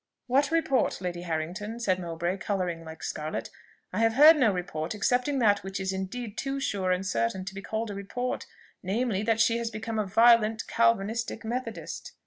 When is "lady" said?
0.99-1.21